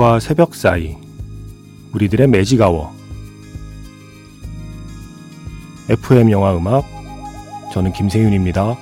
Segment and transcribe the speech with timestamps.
[0.00, 0.96] 밤과 새벽 사이
[1.92, 2.96] 우리들의 매직아워
[5.90, 6.86] FM 영화 음악
[7.70, 8.78] 저는 김세윤입니다.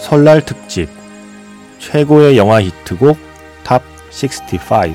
[0.00, 0.88] 설날 특집
[1.78, 3.25] 최고의 영화 히트곡 탑
[4.16, 4.94] 65.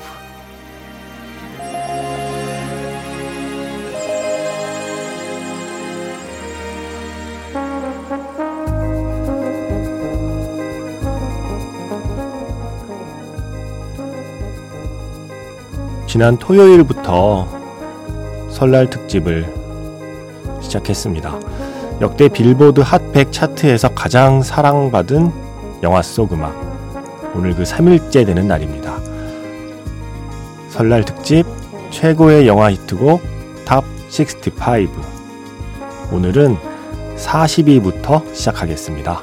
[16.08, 17.48] 지난 토요일부터
[18.50, 19.54] 설날 특집을
[20.62, 21.40] 시작했습니다.
[22.02, 25.32] 역대 빌보드 핫100 차트에서 가장 사랑받은
[25.84, 26.56] 영화 속 음악.
[27.36, 28.81] 오늘 그 3일째 되는 날입니다.
[30.72, 31.44] 설날 특집
[31.92, 33.22] 최고의 영화 히트곡
[33.66, 34.90] top 65.
[36.14, 36.56] 오늘은
[37.18, 39.22] 40위부터 시작하겠습니다.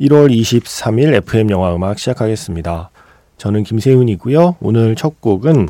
[0.00, 2.90] 1월 23일 FM 영화 음악 시작하겠습니다.
[3.38, 4.56] 저는 김세윤이고요.
[4.60, 5.68] 오늘 첫 곡은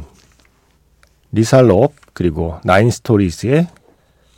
[1.32, 3.68] 리사 롭 그리고 나인 스토리즈의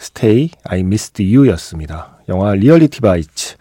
[0.01, 2.19] Stay, I Missed You였습니다.
[2.29, 3.57] 영화 Reality Bites.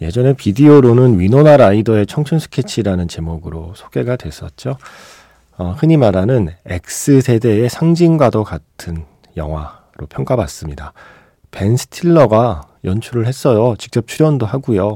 [0.00, 4.76] 예전에 비디오로는 위노나 라이더의 청춘 스케치라는 제목으로 소개가 됐었죠.
[5.56, 9.04] 어, 흔히 말하는 X세대의 상징과도 같은
[9.36, 10.92] 영화로 평가받습니다.
[11.50, 13.74] 벤 스틸러가 연출을 했어요.
[13.78, 14.94] 직접 출연도 하고요.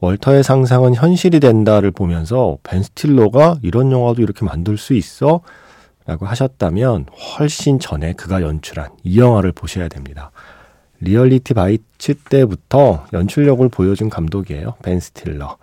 [0.00, 5.40] 월터의 상상은 현실이 된다를 보면서 벤 스틸러가 이런 영화도 이렇게 만들 수 있어?
[6.06, 7.06] 라고 하셨다면
[7.38, 10.30] 훨씬 전에 그가 연출한 이 영화를 보셔야 됩니다.
[11.00, 14.74] Reality Bites 때부터 연출력을 보여준 감독이에요.
[14.82, 15.58] 벤 스틸러.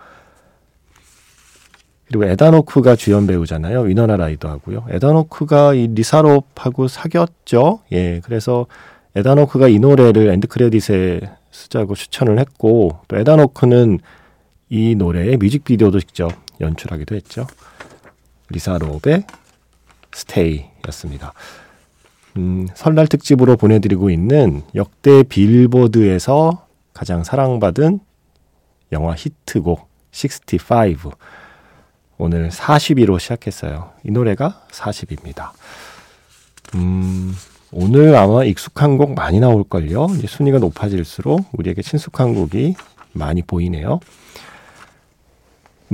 [2.06, 3.80] 그리고 에단 호크가 주연 배우잖아요.
[3.82, 4.86] 위노나 라이더 하고요.
[4.90, 7.80] 에단 호크가 이 리사 롭하고 사귀었죠.
[7.92, 8.20] 예.
[8.22, 8.66] 그래서
[9.16, 13.98] 에단 호크가 이 노래를 end credit에 쓰자고 추천을 했고 또 에단 호크는
[14.68, 17.46] 이 노래의 뮤직비디오도 직접 연출하기도 했죠.
[18.50, 19.24] 리사 롭의
[20.14, 21.32] Stay였습니다.
[22.36, 28.00] 음, 설날 특집으로 보내드리고 있는 역대 빌보드에서 가장 사랑받은
[28.92, 31.12] 영화 히트곡 65.
[32.16, 33.90] 오늘 40위로 시작했어요.
[34.04, 35.50] 이 노래가 40위입니다.
[36.76, 37.34] 음,
[37.72, 40.08] 오늘 아마 익숙한 곡 많이 나올걸요.
[40.26, 42.76] 순위가 높아질수록 우리에게 친숙한 곡이
[43.12, 44.00] 많이 보이네요.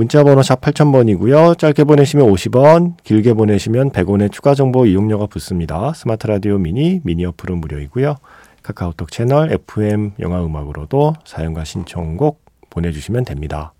[0.00, 1.58] 문자번호 샵 8000번이고요.
[1.58, 5.92] 짧게 보내시면 50원, 길게 보내시면 100원의 추가 정보 이용료가 붙습니다.
[5.92, 8.16] 스마트 라디오 미니, 미니 어플은 무료이고요.
[8.62, 13.74] 카카오톡 채널 FM 영화 음악으로도 사용과 신청곡 보내주시면 됩니다.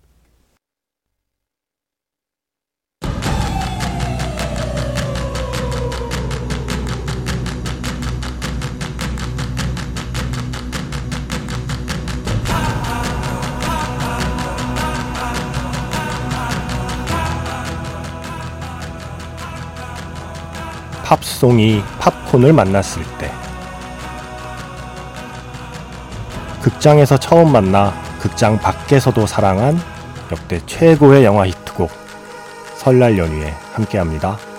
[21.11, 23.29] 팝송이 팝콘을 만났을 때
[26.61, 29.77] 극장에서 처음 만나 극장 밖에서도 사랑한
[30.31, 31.91] 역대 최고의 영화 히트곡
[32.77, 34.50] 설날 연휴에 함께합니다.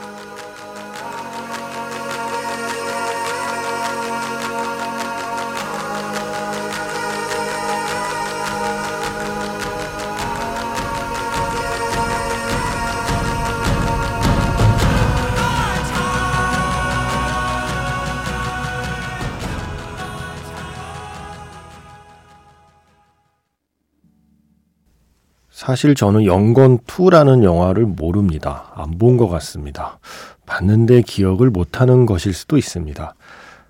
[25.72, 28.70] 사실 저는 Young Guns 2라는 영화를 모릅니다.
[28.74, 29.98] 안 본 것 같습니다.
[30.44, 33.14] 봤는데 기억을 못하는 것일 수도 있습니다.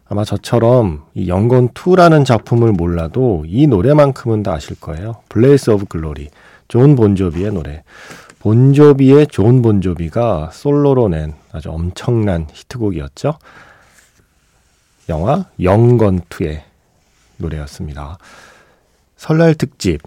[0.08, 5.22] 아마 저처럼 이 Young Guns 2라는 작품을 몰라도 이 노래만큼은 다 아실 거예요.
[5.29, 6.31] Blaze of Glory.
[6.66, 7.84] 존 본조비의 노래.
[8.40, 13.34] 본조비의 존 본조비가 솔로로 낸 아주 엄청난 히트곡이었죠.
[15.08, 16.62] 영화 Young Guns 2의
[17.37, 18.19] 노래였습니다.
[19.16, 20.00] 설날 특집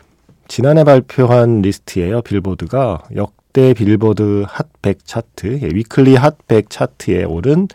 [0.48, 2.22] 지난해 발표한 리스트예요.
[2.22, 7.68] 빌보드가 역대 빌보드 핫100 차트, 예, weekly Hot 100 차트에 오른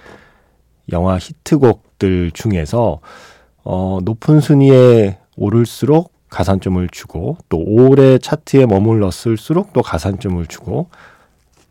[0.92, 3.00] 영화 히트곡들 중에서
[3.64, 10.88] 어, 높은 순위에 오를수록 가산점을 주고 또 오래 차트에 머물렀을수록 또 가산점을 주고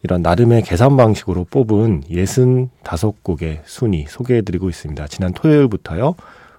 [0.03, 5.07] 이런 나름의 계산 방식으로 뽑은 65곡의 순위 소개해드리고 있습니다.
[5.07, 6.15] 지난 토요일부터요.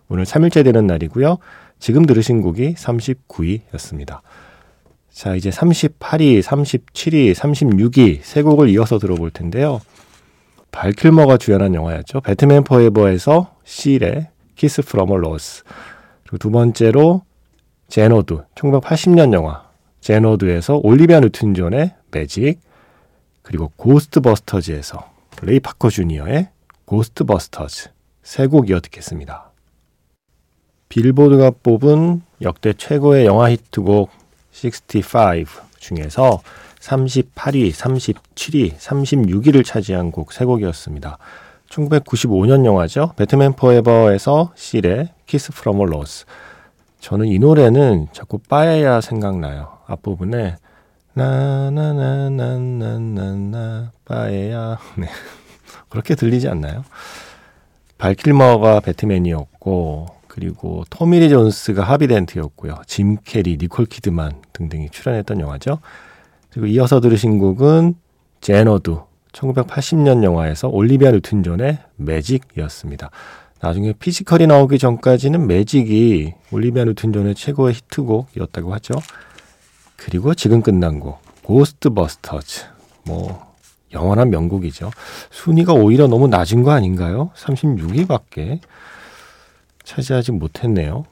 [0.09, 1.39] 오늘 3일째 되는 날이고요.
[1.81, 4.21] 지금 들으신 곡이 39위였습니다.
[5.11, 9.81] 자, 이제 38위, 37위, 36위 세 곡을 이어서 들어볼 텐데요.
[10.71, 12.21] 발 킬머가 주연한 영화였죠.
[12.21, 15.65] Batman Forever에서 실의 Kiss from a Rose.
[16.23, 17.23] 그리고 두 번째로
[17.89, 19.69] Xanadu, 1980년 영화
[20.01, 22.61] Xanadu에서 올리비아 뉴튼 존의 매직,
[23.43, 25.11] 그리고 Ghostbusters에서
[25.43, 26.51] 레이 파커 주니어의
[26.85, 27.89] Ghostbusters
[28.23, 29.50] 세 곡 이어 듣겠습니다.
[30.91, 34.11] 빌보드가 뽑은 역대 최고의 영화 히트곡
[34.53, 35.45] 65
[35.79, 36.41] 중에서
[36.81, 41.17] 38위, 37위, 36위를 차지한 곡, 세 곡이었습니다.
[41.71, 43.13] 1995년 영화죠.
[43.17, 46.25] Batman Forever에서 실의 Kiss from a Rose.
[46.99, 49.79] 저는 이 노래는 자꾸 빠에야 생각나요.
[49.87, 50.57] 앞부분에
[51.15, 55.07] 나나나나나나나 빠에야 네.
[55.89, 56.85] 그렇게 들리지 않나요?
[57.99, 62.83] 발 킬머가 배트맨이었고 그리고 토미 리 존스가 하비 덴트였고요.
[62.87, 65.81] 짐 캐리, 니콜 키드만 등등이 출연했던 영화죠.
[66.51, 67.95] 그리고 이어서 들으신 곡은
[68.41, 68.99] Xanadu
[69.33, 73.11] 1980년 영화에서 올리비아 뉴튼 존의 Magic이었습니다.
[73.61, 78.95] 나중에 Physical이 나오기 전까지는 매직이 올리비아 뉴튼 존의 최고의 히트곡이었다고 하죠.
[79.97, 82.67] 그리고 지금 끝난 곡 Ghostbusters
[83.05, 83.53] 뭐
[83.93, 84.93] 영원한 명곡이죠.
[85.31, 87.31] 순위가 오히려 너무 낮은 거 아닌가요?
[87.35, 88.61] 36위밖에
[89.85, 91.05] 차지하지 못했네요.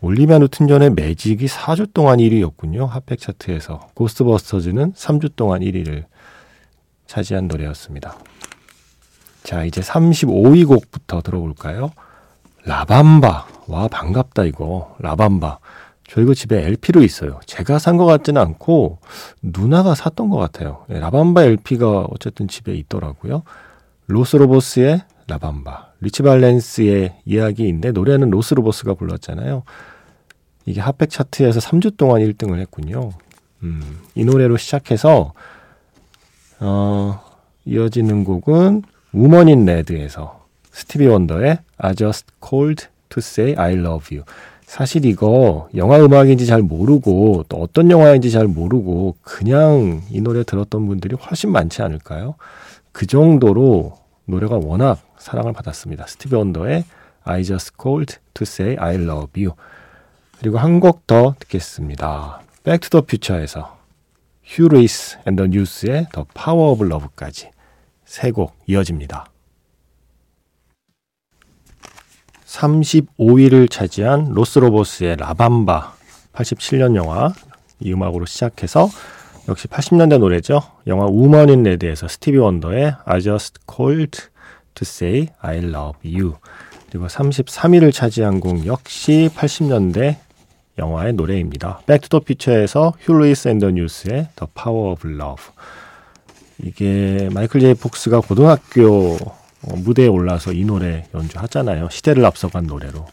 [0.00, 2.86] 올리비아 뉴튼 존의 매직이 4주 동안 1위였군요.
[2.86, 3.88] 핫백 차트에서.
[3.94, 6.04] Ghostbusters는 3주 동안 1위를
[7.06, 8.18] 차지한 노래였습니다.
[9.42, 11.92] 자, 이제 35위 곡부터 들어볼까요?
[12.64, 13.46] La Bamba.
[13.68, 14.94] 와, 반갑다, 이거.
[14.98, 15.58] La Bamba.
[16.06, 17.40] 저 이거 집에 LP로 있어요.
[17.46, 18.98] 제가 산 것 같지는 않고,
[19.42, 20.84] 누나가 샀던 것 같아요.
[20.88, 23.42] 네, La Bamba LP가 어쨌든 집에 있더라고요.
[24.06, 25.92] 로스 로보스의 La Bamba.
[26.00, 29.62] 리치 발렌스의 이야기인데, 노래는 로스 로보스가 불렀잖아요.
[30.66, 33.10] 이게 핫백 차트에서 3주 동안 1등을 했군요.
[33.62, 35.32] 음, 이 노래로 시작해서,
[36.60, 37.20] 어,
[37.64, 38.82] 이어지는 곡은
[39.12, 44.24] Woman in Red에서 스티비 원더의 I just called to say I love you.
[44.66, 50.86] 사실 이거 영화 음악인지 잘 모르고 또 어떤 영화인지 잘 모르고 그냥 이 노래 들었던
[50.86, 52.34] 분들이 훨씬 많지 않을까요?
[52.90, 56.06] 그 정도로 노래가 워낙 사랑을 받았습니다.
[56.06, 56.84] 스티비 원더의
[57.24, 59.56] I just called to say I love you.
[60.38, 62.42] 그리고 한 곡 더 듣겠습니다.
[62.62, 63.78] Back to the Future에서
[64.44, 67.50] 휴 루이스 앤 더 뉴스의 The Power of Love까지
[68.04, 69.24] 세 곡 이어집니다.
[72.44, 75.94] 35위를 차지한 로스로보스의 라밤바
[76.34, 77.32] 87년 영화
[77.80, 78.90] 이 음악으로 시작해서
[79.48, 80.60] 역시 80년대 노래죠.
[80.86, 84.33] 영화 Woman in Red에서 스티비 원더의 I just called
[84.74, 86.34] to say I love you
[86.90, 90.16] 그리고 33위를 차지한 곡 역시 80년대
[90.78, 91.80] 영화의 노래입니다.
[91.86, 95.44] Back to the Future에서 휴 루이스 앤더 뉴스의 The Power of Love.
[96.62, 101.88] 이게 마이클 제이 폭스가 고등학교 어, 무대에 올라서 이 노래 연주하잖아요.
[101.90, 103.06] 시대를 앞서간 노래로.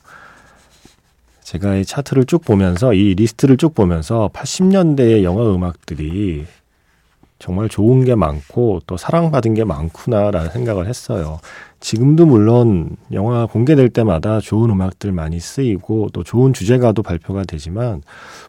[1.44, 6.46] 제가 이 차트를 쭉 보면서 이 리스트를 쭉 보면서 80년대의 영화 음악들이
[7.42, 11.40] 정말 좋은 게 많고 또 사랑받은 게 많구나라는 생각을 했어요.
[11.80, 18.04] 지금도 물론 영화 공개될 때마다 좋은 음악들 많이 쓰이고 또 좋은 주제가도 발표가 되지만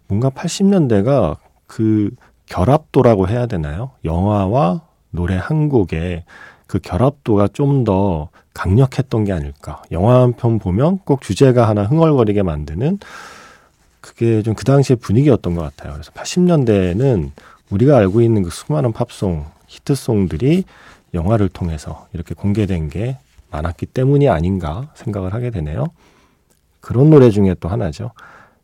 [0.06, 2.10] 뭔가 80년대가 그
[2.46, 3.92] 결합도라고 해야 되나요?
[4.04, 6.24] 영화와 노래 한 곡의
[6.66, 9.82] 그 결합도가 좀 더 강력했던 게 아닐까.
[9.92, 12.98] 영화 한 편 보면 꼭 주제가 하나 흥얼거리게 만드는
[14.02, 15.94] 그게 좀 그 당시의 분위기였던 것 같아요.
[15.94, 17.30] 그래서 80년대에는
[17.72, 20.64] 우리가 알고 있는 그 수많은 팝송, 히트송들이
[21.14, 23.18] 영화를 통해서 이렇게 공개된 게
[23.50, 25.86] 많았기 때문이 아닌가 생각을 하게 되네요.
[26.80, 28.12] 그런 노래 중에 또 하나죠.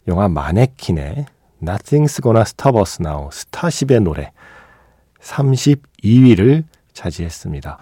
[0.08, 1.26] 영화 마네킨의
[1.62, 4.32] Nothing's Gonna Stop Us Now 스타쉽의 노래
[5.20, 7.78] 32위를 차지했습니다.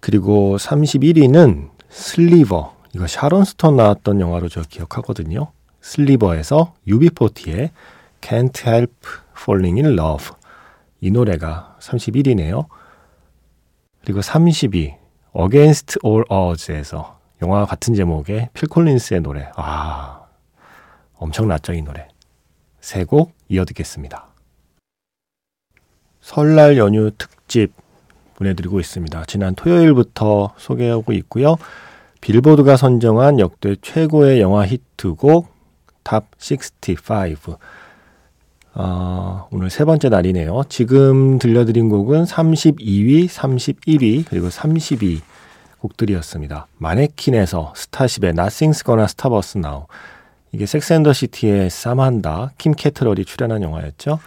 [0.00, 5.52] 그리고 31위는 Sliver 이거 샤론 스톤 나왔던 영화로 저 기억하거든요.
[5.80, 7.70] Sliver에서 유비포티의
[8.20, 8.92] Can't Help
[9.40, 10.30] Falling in Love
[11.00, 12.66] 이 노래가 31위네요.
[14.04, 14.96] 그리고 30위
[15.38, 20.22] Against All Odds에서 영화 같은 제목의 필 콜린스의 노래 아
[21.16, 22.08] 엄청났죠 이 노래
[22.80, 24.26] 세 곡 이어 듣겠습니다.
[26.20, 27.72] 설날 연휴 특집
[28.36, 29.24] 보내드리고 있습니다.
[29.26, 31.56] 지난 토요일부터 소개하고 있고요.
[32.20, 35.48] 빌보드가 선정한 역대 최고의 영화 히트곡
[36.02, 37.58] top 65.
[38.80, 40.62] 어, 오늘 세 번째 날이네요.
[40.68, 45.20] 지금 들려드린 곡은 32위, 31위, 그리고 30위
[45.80, 46.68] 곡들이었습니다.
[46.78, 49.86] 마네킨에서 스타쉽의 Nothing's Gonna Stop Us Now
[50.52, 54.20] 이게 섹스앤더시티의 사만다 킴 캐트럴이 출연한 영화였죠.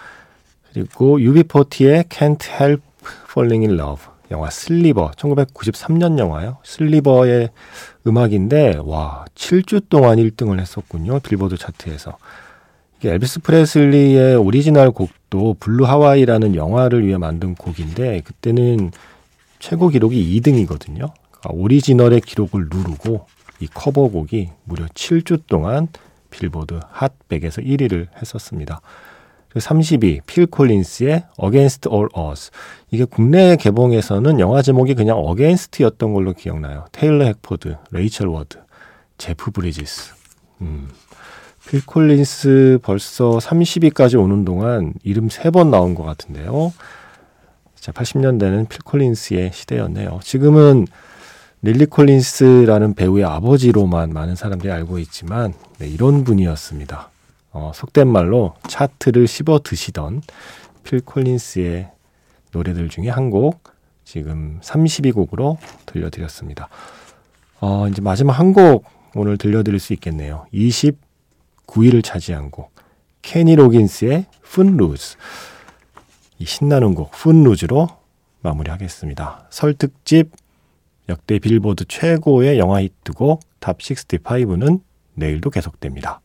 [0.73, 2.83] 그리고 UB40의 Can't Help
[3.29, 6.57] Falling in Love 영화 Sliver 1993년 영화요.
[6.63, 7.51] Sliver의
[8.05, 11.21] 음악인데 와 7주 동안 1등을 했었군요.
[11.21, 12.17] 빌보드 차트에서.
[13.01, 18.91] 이게 엘비스 프레슬리의 오리지널 곡도 Blue Hawaii라는 영화를 위해 만든 곡인데 그때는
[19.57, 21.11] 최고 기록이 2등이거든요.
[21.31, 23.25] 그러니까 오리지널의 기록을 누르고
[23.59, 25.87] 이 커버곡이 무려 7주 동안
[26.29, 28.81] 빌보드 핫 100에서 1위를 했었습니다.
[29.55, 32.51] 30위 필 콜린스의 Against All Odds
[32.91, 36.85] 이게 국내 개봉에서는 영화 제목이 그냥 Against였던 걸로 기억나요.
[36.91, 38.59] 테일러 핵포드, 레이첼 워드,
[39.17, 40.13] 제프 브리지스.
[40.61, 40.87] 음.
[41.67, 46.73] 필 콜린스 벌써 30위까지 오는 동안 이름 3번 나온 것 같은데요.
[47.75, 50.19] 자, 80년대는 필 콜린스의 시대였네요.
[50.23, 50.87] 지금은
[51.61, 57.09] 릴리 콜린스라는 배우의 아버지로만 많은 사람들이 알고 있지만 네, 이런 분이었습니다.
[57.53, 60.21] 어, 속된 말로 차트를 씹어 드시던
[60.83, 61.89] 필 콜린스의
[62.51, 63.63] 노래들 중에 한 곡
[64.03, 66.67] 지금 30위 곡으로 들려드렸습니다.
[67.61, 70.45] 어, 이제 마지막 한 곡 오늘 들려드릴 수 있겠네요.
[71.71, 72.71] 29위를 차지한 곡
[73.21, 75.17] 케니 로긴스의 Footloose
[76.39, 77.87] 이 신나는 곡 Footloose로
[78.41, 79.47] 마무리하겠습니다.
[79.49, 80.31] 설 특집
[81.09, 84.81] 역대 빌보드 최고의 영화 히트곡 탑 65는
[85.13, 86.21] 내일도 계속됩니다.